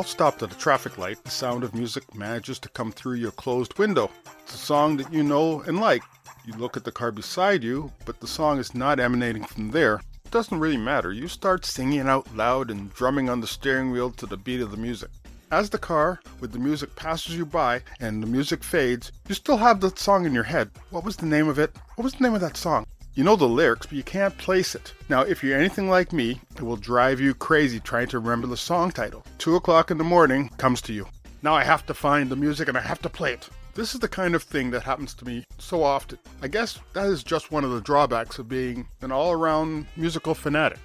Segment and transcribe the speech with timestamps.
[0.00, 3.32] all stopped at a traffic light, the sound of music manages to come through your
[3.32, 4.10] closed window.
[4.40, 6.02] It's a song that you know and like.
[6.46, 9.96] You look at the car beside you, but the song is not emanating from there.
[10.24, 11.12] It doesn't really matter.
[11.12, 14.70] You start singing out loud and drumming on the steering wheel to the beat of
[14.70, 15.10] the music.
[15.50, 19.58] As the car with the music passes you by and the music fades, you still
[19.58, 20.70] have the song in your head.
[20.88, 21.76] What was the name of it?
[21.96, 22.86] What was the name of that song?
[23.20, 24.94] You know the lyrics, but you can't place it.
[25.10, 28.56] Now, if you're anything like me, it will drive you crazy trying to remember the
[28.56, 29.26] song title.
[29.36, 31.06] Two o'clock in the morning comes to you.
[31.42, 33.46] Now I have to find the music and I have to play it.
[33.74, 36.16] This is the kind of thing that happens to me so often.
[36.40, 40.34] I guess that is just one of the drawbacks of being an all around musical
[40.34, 40.78] fanatic.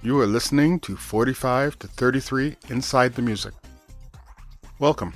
[0.00, 3.52] You are listening to 45 to 33 Inside the Music.
[4.78, 5.12] Welcome.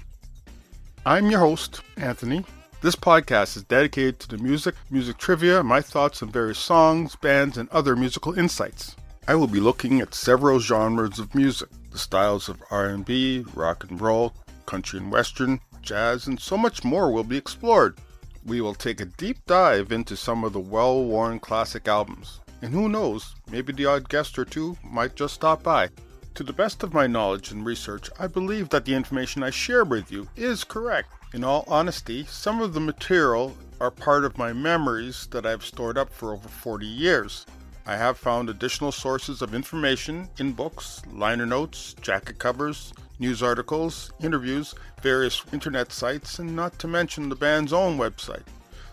[1.06, 2.44] I'm your host, Anthony.
[2.82, 7.56] This podcast is dedicated to the music, music trivia, my thoughts on various songs, bands,
[7.56, 8.96] and other musical insights.
[9.28, 14.00] I will be looking at several genres of music, the styles of R&B, rock and
[14.00, 14.34] roll,
[14.66, 17.98] country and western, jazz, and so much more will be explored.
[18.44, 22.40] We will take a deep dive into some of the well worn classic albums.
[22.62, 25.90] And who knows, maybe the odd guest or two might just stop by.
[26.34, 29.84] To the best of my knowledge and research, I believe that the information I share
[29.84, 31.12] with you is correct.
[31.34, 35.96] In all honesty, some of the material are part of my memories that I've stored
[35.96, 37.46] up for over 40 years.
[37.86, 44.12] I have found additional sources of information in books, liner notes, jacket covers, news articles,
[44.20, 48.44] interviews, various internet sites, and not to mention the band's own website.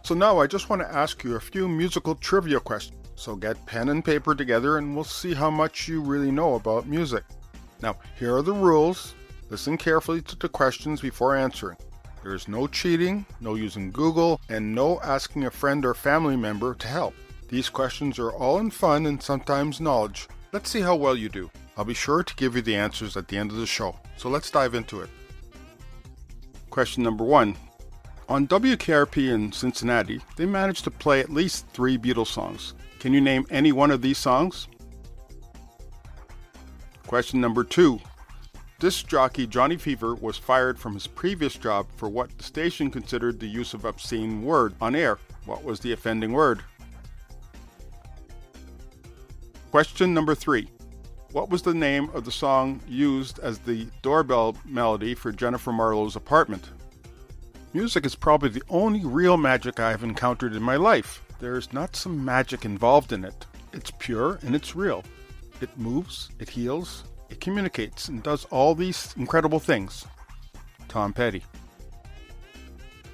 [0.04, 2.96] So now I just want to ask you a few musical trivia questions.
[3.16, 6.88] So get pen and paper together and we'll see how much you really know about
[6.88, 7.26] music.
[7.82, 9.14] Now, here are the rules.
[9.50, 11.76] Listen carefully to the questions before answering.
[12.24, 16.74] There is no cheating, no using Google, and no asking a friend or family member
[16.76, 17.14] to help.
[17.48, 20.28] These questions are all in fun and sometimes knowledge.
[20.52, 21.50] Let's see how well you do.
[21.78, 23.96] I'll be sure to give you the answers at the end of the show.
[24.18, 25.10] So let's dive into it.
[26.70, 27.56] Question number one.
[28.28, 32.74] On WKRP in Cincinnati, they managed to play at least three Beatles songs.
[33.00, 34.68] Can you name any one of these songs?
[37.08, 38.00] Question number two.
[38.80, 43.38] Disc jockey Johnny Fever was fired from his previous job for what the station considered
[43.38, 45.20] the use of obscene word on air.
[45.46, 46.64] What was the offending word?
[49.70, 50.70] Question number three.
[51.34, 56.16] What was the name of the song used as the doorbell melody for Jennifer Marlowe's
[56.16, 56.70] apartment?
[57.74, 61.22] Music is probably the only real magic I have encountered in my life.
[61.42, 63.46] There is not some magic involved in it.
[63.74, 65.04] It's pure and it's real.
[65.60, 70.06] It moves, it heals, it communicates, and does all these incredible things.
[70.88, 71.44] Tom Petty.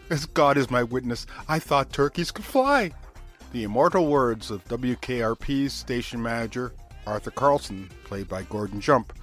[0.10, 2.92] As God is my witness, I thought turkeys could fly.
[3.52, 6.74] The immortal words of WKRP's station manager,
[7.08, 9.14] Arthur Carlson, played by Gordon Jump.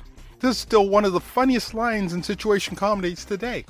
[0.40, 3.64] This is still one of the funniest lines in situation comedies today.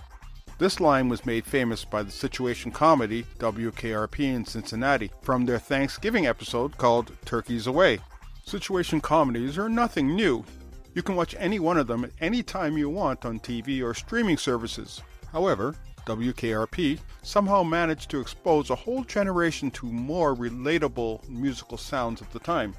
[0.58, 6.26] This line was made famous by the situation comedy WKRP in Cincinnati from their Thanksgiving
[6.26, 7.98] episode called Turkeys Away.
[8.44, 10.44] Situation comedies are nothing new.
[10.94, 13.94] You can watch any one of them at any time you want on TV or
[13.94, 15.00] streaming services.
[15.30, 15.74] However,
[16.06, 22.38] WKRP somehow managed to expose a whole generation to more relatable musical sounds at the
[22.38, 22.74] time.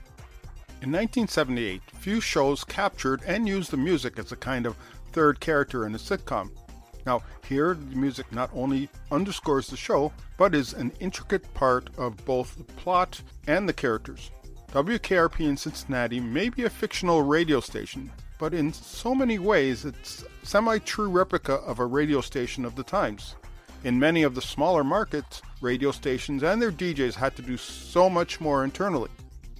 [0.81, 4.75] In 1978, few shows captured and used the music as a kind of
[5.13, 6.51] third character in a sitcom.
[7.05, 12.17] Now, here the music not only underscores the show, but is an intricate part of
[12.25, 14.31] both the plot and the characters.
[14.73, 20.25] WKRP in Cincinnati may be a fictional radio station, but in so many ways it's
[20.41, 23.35] semi true replica of a radio station of the times.
[23.83, 28.09] In many of the smaller markets, radio stations and their DJs had to do so
[28.09, 29.11] much more internally.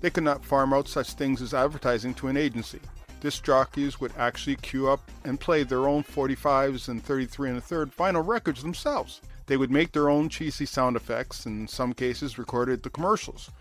[0.01, 2.80] They could not farm out such things as advertising to an agency.
[3.22, 7.62] Disc jockeys would actually queue up and play their own 45s and 33 and a
[7.62, 9.22] third vinyl records themselves.
[9.45, 13.51] They would make their own cheesy sound effects, and in some cases recorded the commercials.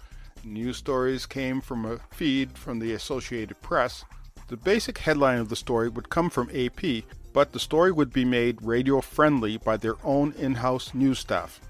[0.44, 4.04] News stories came from a feed from the Associated Press,
[4.48, 8.24] the basic headline of the story would come from AP, but the story would be
[8.24, 11.60] made radio friendly by their own in house news staff.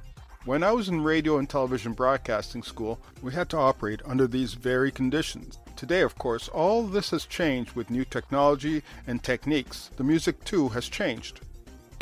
[0.47, 4.55] When I was in radio and television broadcasting school, we had to operate under these
[4.55, 5.59] very conditions.
[5.77, 9.91] Today, of course, all this has changed with new technology and techniques.
[9.97, 11.41] The music, too, has changed.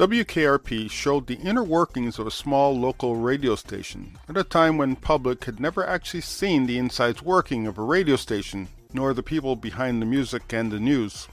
[0.00, 4.96] WKRP showed the inner workings of a small local radio station at a time when
[4.96, 9.54] public had never actually seen the insides working of a radio station nor the people
[9.56, 11.28] behind the music and the news.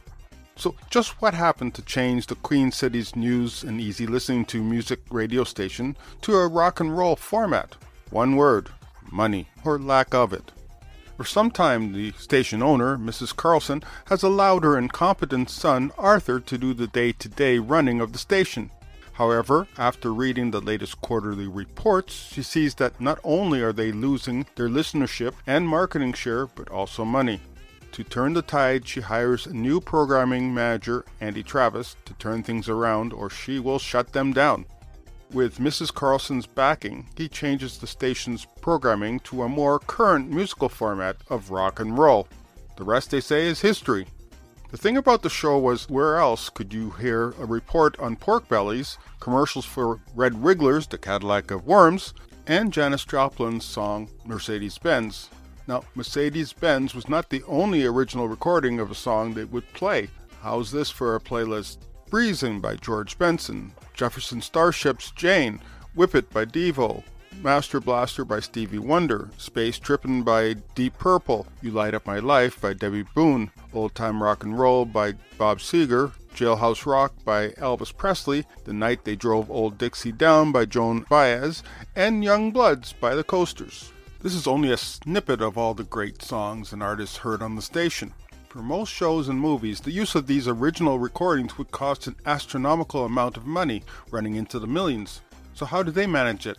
[0.57, 4.99] So, just what happened to change the Queen City's news and easy listening to music
[5.11, 7.73] radio station to a rock and roll format?
[8.09, 8.67] One word
[9.13, 10.51] money, or lack of it.
[11.17, 13.35] For some time, the station owner, Mrs.
[13.35, 18.13] Carlson, has allowed her incompetent son, Arthur, to do the day to day running of
[18.13, 18.69] the station.
[19.13, 24.45] However, after reading the latest quarterly reports, she sees that not only are they losing
[24.53, 27.41] their listenership and marketing share, but also money.
[27.93, 32.69] To turn the tide, she hires a new programming manager, Andy Travis, to turn things
[32.69, 34.65] around, or she will shut them down.
[35.33, 35.93] With Mrs.
[35.93, 41.81] Carlson's backing, he changes the station's programming to a more current musical format of rock
[41.81, 42.29] and roll.
[42.77, 44.07] The rest, they say, is history.
[44.71, 48.47] The thing about the show was where else could you hear a report on pork
[48.47, 52.13] bellies, commercials for Red Wrigglers, the Cadillac of Worms,
[52.47, 55.29] and Janis Joplin's song Mercedes Benz.
[55.67, 60.09] Now, Mercedes Benz was not the only original recording of a song they would play.
[60.41, 61.79] How's this for a playlist?
[62.09, 65.59] Breezing by George Benson, Jefferson Starship's Jane,
[65.95, 67.03] Whip It by Devo,
[67.41, 72.61] Master Blaster by Stevie Wonder, Space Trippin' by Deep Purple, You Light Up My Life
[72.61, 77.95] by Debbie Boone, Old Time Rock and Roll by Bob Seger, Jailhouse Rock by Elvis
[77.95, 81.63] Presley, The Night They Drove Old Dixie Down by Joan Baez,
[81.95, 83.91] and Young Bloods by the Coasters.
[84.21, 87.61] This is only a snippet of all the great songs and artists heard on the
[87.63, 88.13] station.
[88.57, 93.05] For most shows and movies, the use of these original recordings would cost an astronomical
[93.05, 95.21] amount of money, running into the millions.
[95.53, 96.57] So, how did they manage it?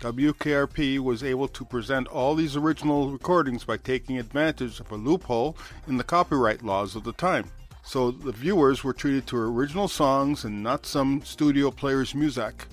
[0.00, 5.56] WKRP was able to present all these original recordings by taking advantage of a loophole
[5.86, 7.48] in the copyright laws of the time.
[7.84, 12.66] So the viewers were treated to original songs and not some studio player's music.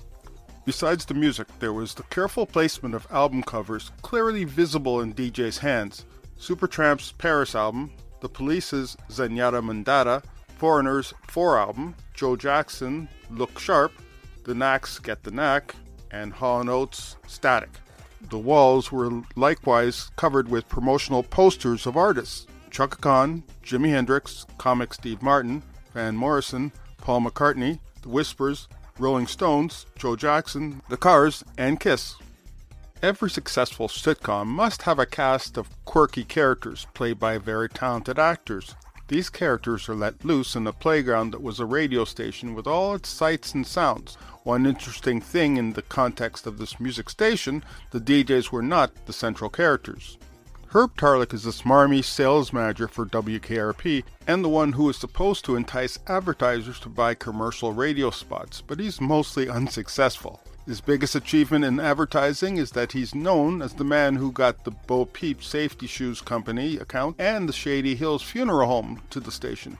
[0.64, 5.58] Besides the music, there was the careful placement of album covers clearly visible in DJ's
[5.58, 6.06] hands.
[6.40, 7.92] Supertramp's Paris album,
[8.24, 10.22] The Police's Zenyatta Mondatta,
[10.56, 13.92] Foreigner's Four album, Joe Jackson, Look Sharp,
[14.44, 15.74] The Knacks Get the Knack,
[16.10, 17.68] and Hall & Oates Static.
[18.30, 22.46] The walls were likewise covered with promotional posters of artists.
[22.70, 25.62] Chaka Khan, Jimi Hendrix, comic Steve Martin,
[25.92, 28.68] Van Morrison, Paul McCartney, The Whispers,
[28.98, 32.14] Rolling Stones, Joe Jackson, The Cars, and Kiss.
[33.02, 38.74] Every successful sitcom must have a cast of quirky characters played by very talented actors.
[39.08, 42.94] These characters are let loose in the playground that was a radio station with all
[42.94, 44.16] its sights and sounds.
[44.44, 49.12] One interesting thing in the context of this music station, the DJs were not the
[49.12, 50.16] central characters.
[50.68, 55.44] Herb Tarlek is the smarmy sales manager for WKRP and the one who is supposed
[55.44, 60.40] to entice advertisers to buy commercial radio spots, but he's mostly unsuccessful.
[60.66, 64.70] His biggest achievement in advertising is that he's known as the man who got the
[64.70, 69.76] Bo Peep Safety Shoes Company account and the Shady Hills Funeral Home to the station.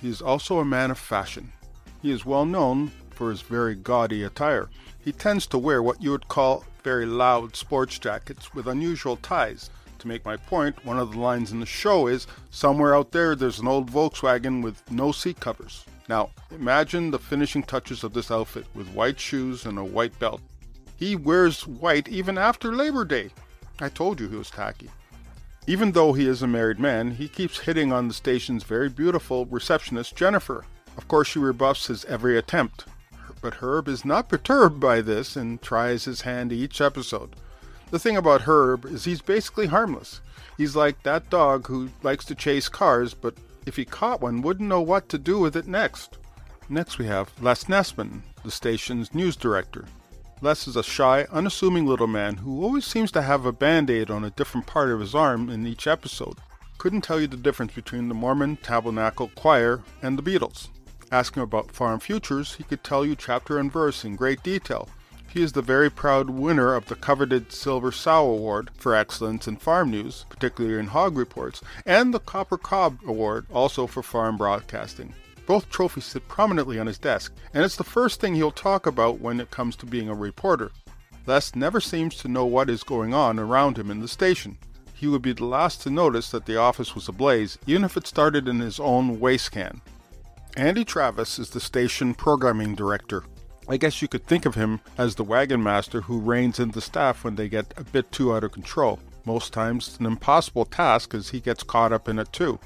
[0.00, 1.52] He is also a man of fashion.
[2.00, 4.70] He is well known for his very gaudy attire.
[5.00, 9.68] He tends to wear what you would call very loud sports jackets with unusual ties
[10.00, 13.34] to make my point, one of the lines in the show is Somewhere out there,
[13.34, 15.84] there's an old Volkswagen with no seat covers.
[16.08, 20.40] Now, imagine the finishing touches of this outfit with white shoes and a white belt.
[20.96, 23.30] He wears white even after Labor Day.
[23.80, 24.90] I told you he was tacky.
[25.66, 29.46] Even though he is a married man, he keeps hitting on the station's very beautiful
[29.46, 30.64] receptionist, Jennifer.
[30.96, 32.86] Of course, she rebuffs his every attempt.
[33.40, 37.36] But Herb is not perturbed by this and tries his hand each episode.
[37.90, 40.20] The thing about Herb is he's basically harmless.
[40.56, 43.34] He's like that dog who likes to chase cars, but
[43.66, 46.18] if he caught one, wouldn't know what to do with it next.
[46.68, 49.86] Next we have Les Nessman, the station's news director.
[50.40, 54.24] Les is a shy, unassuming little man who always seems to have a band-aid on
[54.24, 56.38] a different part of his arm in each episode.
[56.78, 60.68] Couldn't tell you the difference between the Mormon Tabernacle Choir and the Beatles.
[61.12, 64.88] Ask him about Farm Futures, he could tell you chapter and verse in great detail,
[65.32, 69.56] he is the very proud winner of the coveted Silver Sow Award for excellence in
[69.56, 75.14] farm news, particularly in hog reports, and the Copper Cob Award, also for farm broadcasting.
[75.46, 79.20] Both trophies sit prominently on his desk, and it's the first thing he'll talk about
[79.20, 80.72] when it comes to being a reporter.
[81.26, 84.58] Les never seems to know what is going on around him in the station.
[84.94, 88.06] He would be the last to notice that the office was ablaze, even if it
[88.06, 89.80] started in his own waste can.
[90.56, 93.22] Andy Travis is the station programming director.
[93.70, 96.80] I guess you could think of him as the wagon master who reins in the
[96.80, 98.98] staff when they get a bit too out of control.
[99.24, 102.58] Most times it's an impossible task as he gets caught up in it too.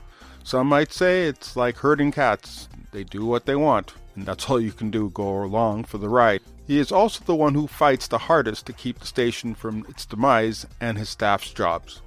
[0.44, 2.70] Some might say it's like herding cats.
[2.90, 6.08] They do what they want, and that's all you can do go along for the
[6.08, 6.40] ride.
[6.66, 10.06] He is also the one who fights the hardest to keep the station from its
[10.06, 12.00] demise and his staff's jobs.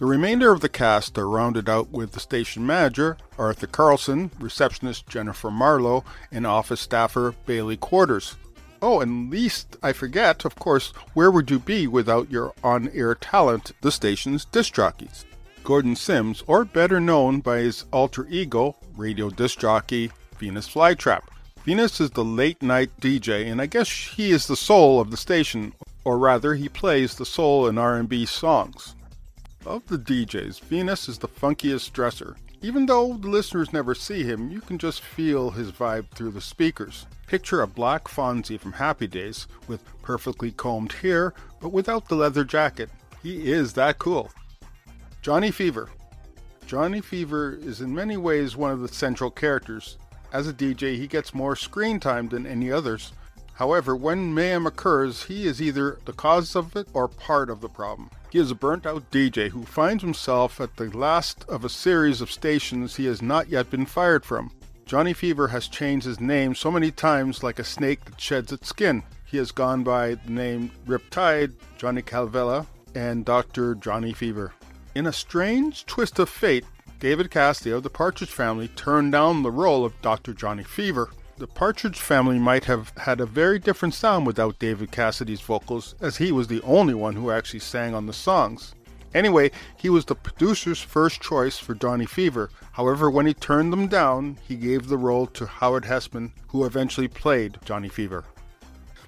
[0.00, 5.06] The remainder of the cast are rounded out with the station manager, Arthur Carlson, receptionist
[5.06, 8.36] Jennifer Marlowe, and office staffer Bailey Quarters.
[8.80, 13.14] Oh, and least I forget, of course, where would you be without your on air
[13.14, 15.26] talent, the station's disc jockeys?
[15.64, 21.24] Gordon Sims, or better known by his alter ego, radio disc jockey Venus Flytrap.
[21.66, 25.18] Venus is the late night DJ, and I guess he is the soul of the
[25.18, 28.94] station, or rather, he plays the soul in R&B songs.
[29.70, 32.34] Of the DJs, Venus is the funkiest dresser.
[32.60, 36.40] Even though the listeners never see him, you can just feel his vibe through the
[36.40, 37.06] speakers.
[37.28, 42.42] Picture a black Fonzie from Happy Days with perfectly combed hair, but without the leather
[42.42, 42.90] jacket.
[43.22, 44.32] He is that cool.
[45.22, 45.88] Johnny Fever.
[46.66, 49.98] Johnny Fever is in many ways one of the central characters.
[50.32, 53.12] As a DJ, he gets more screen time than any others.
[53.60, 57.68] However, when mayhem occurs, he is either the cause of it or part of the
[57.68, 58.08] problem.
[58.30, 62.22] He is a burnt out DJ who finds himself at the last of a series
[62.22, 64.50] of stations he has not yet been fired from.
[64.86, 68.66] Johnny Fever has changed his name so many times like a snake that sheds its
[68.66, 69.02] skin.
[69.26, 73.74] He has gone by the name Riptide, Johnny Caravella, and Dr.
[73.74, 74.54] Johnny Fever.
[74.94, 76.64] In a strange twist of fate,
[76.98, 80.32] David Cassidy of the Partridge Family turned down the role of Dr.
[80.32, 81.10] Johnny Fever
[81.40, 86.18] the Partridge family might have had a very different sound without David Cassidy's vocals, as
[86.18, 88.74] he was the only one who actually sang on the songs.
[89.14, 92.50] Anyway, he was the producer's first choice for Johnny Fever.
[92.72, 97.08] However, when he turned them down, he gave the role to Howard Hesseman, who eventually
[97.08, 98.24] played Johnny Fever.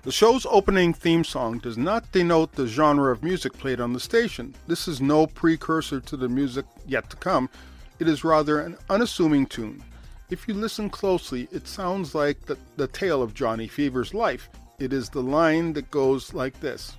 [0.02, 4.00] The show's opening theme song does not denote the genre of music played on the
[4.00, 4.54] station.
[4.66, 7.50] This is no precursor to the music yet to come.
[7.98, 9.84] It is rather an unassuming tune.
[10.32, 14.48] If you listen closely, it sounds like the, the tale of Johnny Fever's life.
[14.78, 16.96] It is the line that goes like this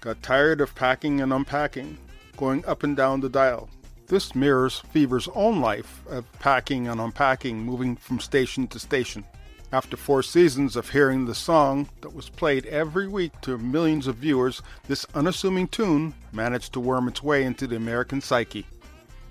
[0.00, 1.98] Got tired of packing and unpacking,
[2.36, 3.68] going up and down the dial.
[4.06, 9.24] This mirrors Fever's own life of packing and unpacking, moving from station to station.
[9.72, 14.18] After four seasons of hearing the song that was played every week to millions of
[14.18, 18.66] viewers, this unassuming tune managed to worm its way into the American psyche.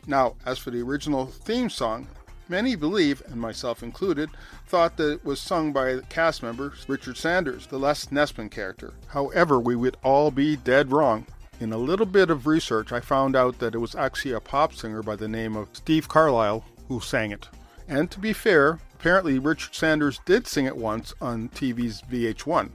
[0.06, 2.10] Now, as for the original theme song,
[2.51, 4.29] Many believe, and myself included,
[4.67, 8.93] thought that it was sung by cast member Richard Sanders, the Les Nessman character.
[9.08, 11.25] However, we would all be dead wrong.
[11.62, 14.74] In a little bit of research, I found out that it was actually a pop
[14.74, 17.48] singer by the name of Steve Carlisle who sang it.
[17.88, 22.70] And to be fair, apparently Richard Sanders did sing it once on TV's VH1.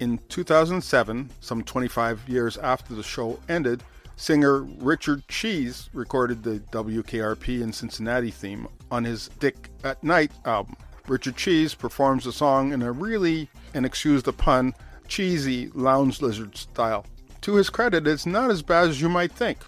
[0.00, 3.82] In 2007, some 25 years after the show ended,
[4.16, 10.76] Singer Richard Cheese recorded the WKRP in Cincinnati theme on his Dick at Nite album.
[11.06, 14.74] Richard Cheese performs the song in a really, and excuse the pun,
[15.06, 17.06] cheesy lounge lizard style.
[17.42, 19.58] To his credit, it's not as bad as you might think.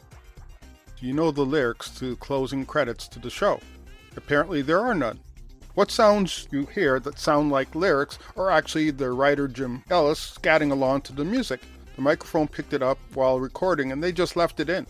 [0.98, 3.60] Do you know the lyrics to closing credits to the show?
[4.16, 5.18] Apparently, there are none.
[5.74, 10.72] What sounds you hear that sound like lyrics are actually the writer Jim Ellis scatting
[10.72, 11.60] along to the music.
[11.96, 14.86] The microphone picked it up while recording and they just left it in.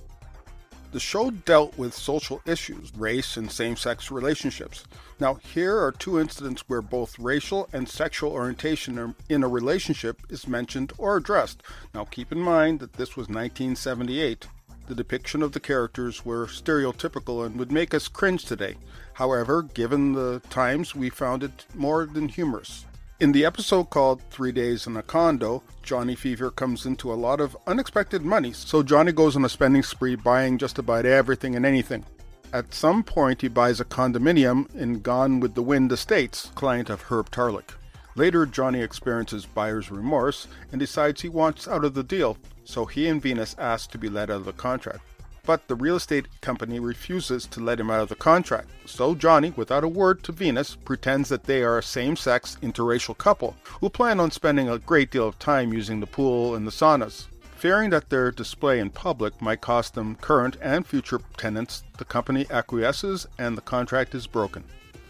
[0.92, 4.84] The show dealt with social issues, race, and same sex relationships.
[5.20, 10.48] Now, here are two incidents where both racial and sexual orientation in a relationship is
[10.48, 11.62] mentioned or addressed.
[11.94, 14.48] Now, keep in mind that this was 1978.
[14.88, 18.76] The depiction of the characters were stereotypical and would make us cringe today.
[19.12, 22.84] However, given the times, we found it more than humorous.
[23.20, 27.38] In the episode called Three Days in a Condo, Johnny Fever comes into a lot
[27.38, 31.66] of unexpected money, so Johnny goes on a spending spree buying just about everything and
[31.66, 32.06] anything.
[32.54, 37.02] At some point, he buys a condominium in Gone with the Wind Estates, client of
[37.02, 37.74] Herb Tarlek.
[38.16, 43.06] Later, Johnny experiences buyer's remorse and decides he wants out of the deal, so he
[43.06, 45.02] and Venus ask to be let out of the contract
[45.44, 48.68] but the real estate company refuses to let him out of the contract.
[48.86, 53.16] So Johnny, without a word to Venus, pretends that they are a same sex interracial
[53.16, 56.72] couple who plan on spending a great deal of time using the pool and the
[56.72, 57.26] saunas.
[57.56, 62.46] Fearing that their display in public might cost them current and future tenants, the company
[62.50, 64.64] acquiesces and the contract is broken.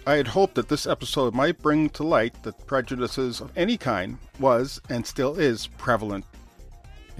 [0.06, 4.18] I had hoped that this episode might bring to light that prejudices of any kind
[4.40, 6.25] was and still is prevalent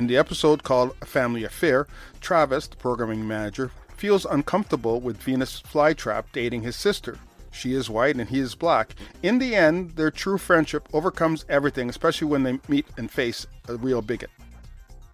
[0.01, 1.87] in the episode called A Family Affair,
[2.23, 7.19] Travis, the programming manager, feels uncomfortable with Venus Flytrap dating his sister.
[7.51, 8.95] She is white and he is black.
[9.23, 13.77] In the end, their true friendship overcomes everything, especially when they meet and face a
[13.77, 14.31] real bigot.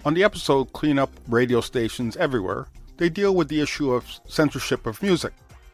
[0.04, 4.86] On the episode Clean Up Radio Stations Everywhere, they deal with the issue of censorship
[4.86, 5.32] of music.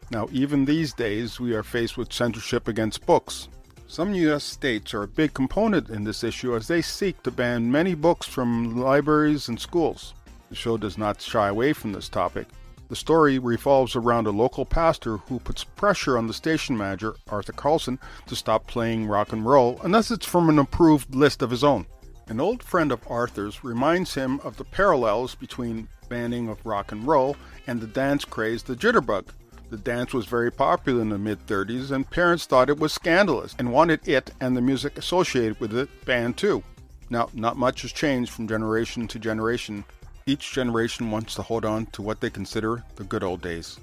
[0.09, 3.47] Now, even these days, we are faced with censorship against books.
[3.93, 4.43] Some U.S.
[4.43, 8.25] states are a big component in this issue as they seek to ban many books
[8.25, 10.15] from libraries and schools.
[10.49, 12.47] The show does not shy away from this topic.
[12.89, 17.51] The story revolves around a local pastor who puts pressure on the station manager, Arthur
[17.53, 21.63] Carlson, to stop playing rock and roll unless it's from an approved list of his
[21.63, 21.85] own.
[22.29, 27.05] An old friend of Arthur's reminds him of the parallels between banning of rock and
[27.05, 27.35] roll
[27.67, 29.27] and the dance craze, the jitterbug.
[29.73, 33.55] The dance was very popular in the mid 30s, and parents thought it was scandalous
[33.57, 36.61] and wanted it and the music associated with it banned too.
[37.09, 39.83] Now, not much has changed from generation to generation.
[40.27, 43.79] Each generation wants to hold on to what they consider the good old days.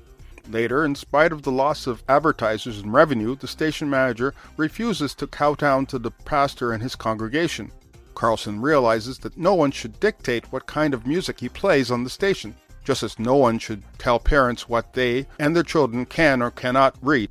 [0.48, 5.26] Later, in spite of the loss of advertisers and revenue, the station manager refuses to
[5.26, 7.72] kowtow to the pastor and his congregation.
[8.14, 12.10] Carlson realizes that no one should dictate what kind of music he plays on the
[12.10, 12.54] station
[12.90, 16.96] just as no one should tell parents what they and their children can or cannot
[17.00, 17.30] read.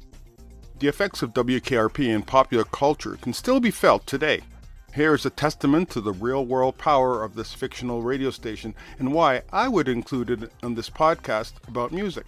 [0.80, 4.40] The effects of WKRP in popular culture can still be felt today.
[4.96, 9.14] Here is a testament to the real world power of this fictional radio station and
[9.14, 12.26] why I would include it on this podcast about music.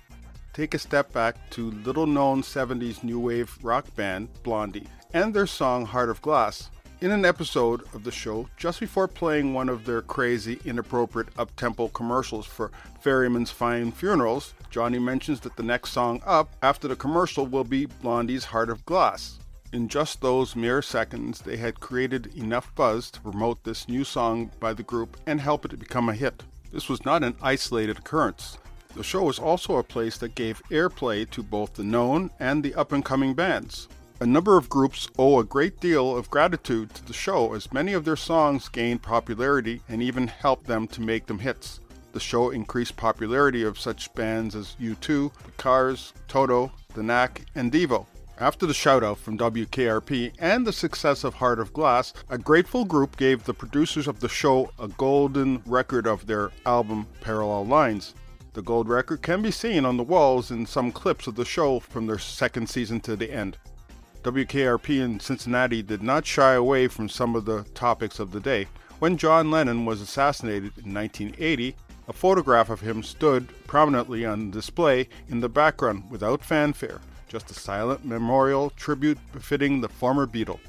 [0.51, 5.47] Take a step back to little known 70s new wave rock band Blondie and their
[5.47, 6.69] song Heart of Glass.
[7.01, 11.87] In an episode of the show, just before playing one of their crazy, inappropriate up-tempo
[11.87, 17.47] commercials for Ferryman's Fine Funerals, Johnny mentions that the next song up after the commercial
[17.47, 19.39] will be Blondie's Heart of Glass.
[19.73, 24.51] In just those mere seconds, they had created enough buzz to promote this new song
[24.59, 26.43] by the group and help it become a hit.
[26.71, 28.59] This was not an isolated occurrence.
[28.95, 32.75] The show was also a place that gave airplay to both the known and the
[32.75, 33.87] up and coming bands.
[34.21, 37.93] A number of groups owe a great deal of gratitude to the show as many
[37.93, 41.79] of their songs gained popularity and even helped them to make them hits.
[42.11, 47.71] The show increased popularity of such bands as U2, The Cars, Toto, The Knack, and
[47.71, 48.05] Devo.
[48.37, 53.17] After the shoutout from WKRP and the success of Heart of Glass, a grateful group
[53.17, 58.13] gave the producers of the show a golden record of their album Parallel Lines.
[58.53, 61.79] The gold record can be seen on the walls in some clips of the show
[61.79, 63.57] from their second season to the end.
[64.23, 68.67] WKRP in Cincinnati did not shy away from some of the topics of the day.
[68.99, 71.75] When John Lennon was assassinated in 1980,
[72.07, 77.55] a photograph of him stood prominently on display in the background without fanfare, just a
[77.55, 80.59] silent memorial tribute befitting the former Beatle.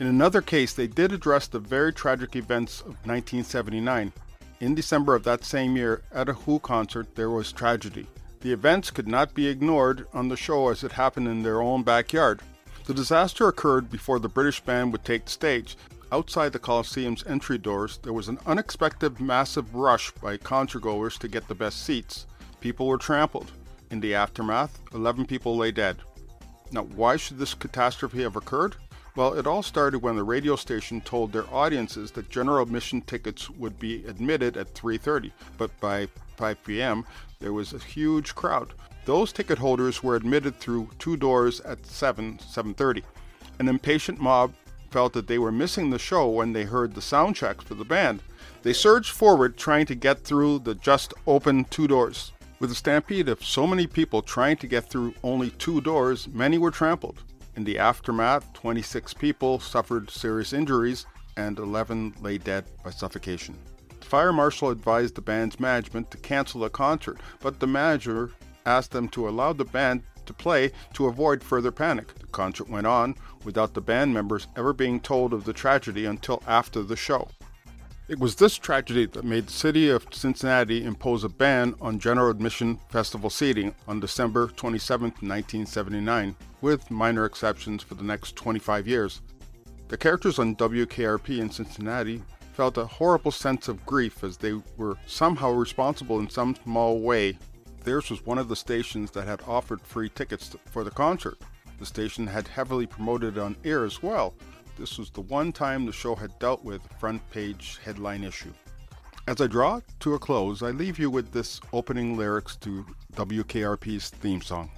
[0.00, 4.12] In another case, they did address the very tragic events of 1979.
[4.60, 8.06] In December of that same year, at a Who concert, there was tragedy.
[8.40, 11.82] The events could not be ignored on the show as it happened in their own
[11.82, 12.40] backyard.
[12.84, 15.76] The disaster occurred before the British band would take the stage.
[16.10, 21.46] Outside the Coliseum's entry doors, there was an unexpected massive rush by concertgoers to get
[21.46, 22.26] the best seats.
[22.60, 23.52] People were trampled.
[23.92, 25.98] In the aftermath, 11 people lay dead.
[26.72, 28.74] Now, why should this catastrophe have occurred?
[29.14, 33.48] Well, it all started when the radio station told their audiences that general admission tickets
[33.50, 37.04] would be admitted at 3:30, but by 5 p.m.
[37.38, 38.72] there was a huge crowd.
[39.04, 43.02] Those ticket holders were admitted through two doors at 7, 7.30.
[43.58, 44.54] An impatient mob
[44.90, 47.84] felt that they were missing the show when they heard the sound checks for the
[47.84, 48.22] band.
[48.62, 52.32] They surged forward trying to get through the just open two doors.
[52.60, 56.58] With a stampede of so many people trying to get through only two doors, many
[56.58, 57.24] were trampled.
[57.56, 63.56] In the aftermath, 26 people suffered serious injuries and 11 lay dead by suffocation.
[63.98, 68.30] The fire marshal advised the band's management to cancel the concert, but the manager
[68.66, 72.14] asked them to allow the band to play to avoid further panic.
[72.14, 76.42] The concert went on without the band members ever being told of the tragedy until
[76.46, 77.28] after the show.
[78.08, 82.30] It was this tragedy that made the city of Cincinnati impose a ban on general
[82.30, 89.22] admission festival seating on December 27, 1979, with minor exceptions for the next 25 years.
[89.88, 92.22] The characters on WKRP in Cincinnati
[92.52, 97.38] felt a horrible sense of grief as they were somehow responsible in some small way
[97.84, 101.38] Theirs was one of the stations that had offered free tickets for the concert.
[101.80, 104.34] The station had heavily promoted it on air as well.
[104.78, 108.52] This was the one time the show had dealt with a front page headline issue.
[109.26, 114.10] As I draw to a close, I leave you with this opening lyrics to WKRP's
[114.10, 114.70] theme song.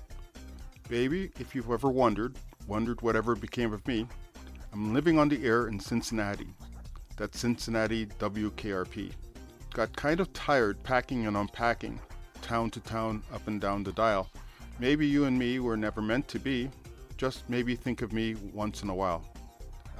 [0.88, 2.36] Baby, if you've ever wondered,
[2.66, 4.06] wondered whatever became of me,
[4.72, 6.48] I'm living on the air in Cincinnati.
[7.16, 9.12] That's Cincinnati WKRP.
[9.74, 12.00] Got kind of tired packing and unpacking
[12.44, 14.28] town to town, up and down the dial.
[14.78, 16.70] Maybe you and me were never meant to be.
[17.16, 19.24] Just maybe think of me once in a while.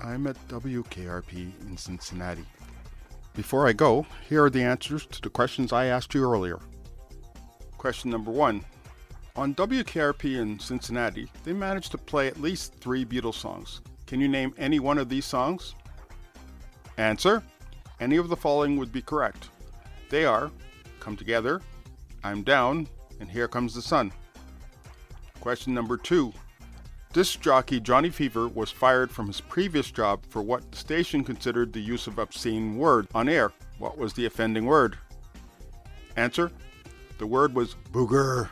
[0.02, 2.44] I'm at WKRP in Cincinnati.
[3.34, 6.58] Before I go, here are the answers to the questions I asked you earlier.
[7.78, 8.62] Question number one.
[9.36, 13.80] On WKRP in Cincinnati, they managed to play at least three Beatles songs.
[14.06, 15.74] Can you name any one of these songs?
[16.98, 17.42] Answer.
[18.00, 19.48] Any of the following would be correct.
[20.10, 20.50] They are
[21.00, 21.60] Come Together,
[22.24, 22.88] I'm down,
[23.20, 24.10] and here comes the sun.
[25.40, 26.32] Question number two
[27.12, 31.72] Disc jockey Johnny Fever was fired from his previous job for what the station considered
[31.72, 33.52] the use of obscene words on air.
[33.78, 34.96] What was the offending word?
[36.16, 36.50] Answer
[37.18, 38.48] The word was booger.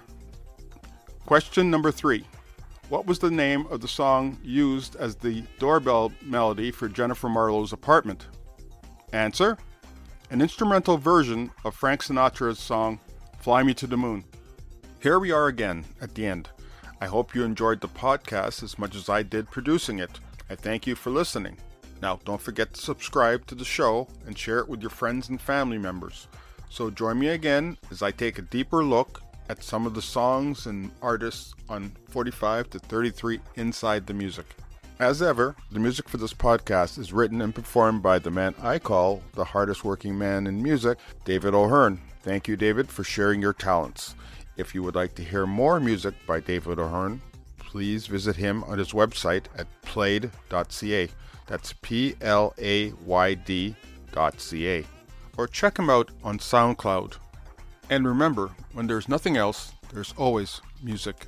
[1.25, 2.27] Question number three
[2.91, 7.73] What was the name of the song used as the doorbell melody for Jennifer Marlowe's
[7.73, 8.27] apartment?
[9.15, 9.57] Answer
[10.31, 13.01] An instrumental version of Frank Sinatra's song
[13.43, 14.23] Fly Me to the Moon.
[15.01, 16.49] Here we are again at the end.
[17.01, 20.21] I hope you enjoyed the podcast as much as I did producing it.
[20.49, 21.57] I thank you for listening.
[22.01, 25.41] Now, don't forget to subscribe to the show and share it with your friends and
[25.41, 26.29] family members.
[26.71, 30.67] So, join me again as I take a deeper look at some of the songs
[30.67, 34.47] and artists on 45 to 33 Inside the Music.
[35.01, 38.79] As ever, the music for this podcast is written and performed by the man I
[38.79, 42.01] call the hardest working man in music, David O'Hearn.
[42.23, 44.15] Thank you, David, for sharing your talents.
[44.57, 47.21] If you would like to hear more music by David O'Hearn,
[47.59, 51.09] please visit him on his website at playd.ca.
[51.47, 54.85] That's P L A Y D.ca.
[55.37, 57.15] Or check him out on SoundCloud.
[57.91, 61.27] And remember, when there's nothing else, there's always music.